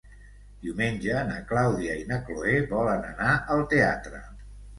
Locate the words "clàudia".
1.51-1.97